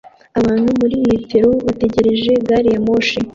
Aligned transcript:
Abantu 0.39 0.69
muri 0.79 0.95
metero 1.09 1.49
bategereje 1.65 2.31
gari 2.47 2.67
ya 2.73 2.79
moshi 2.85 3.17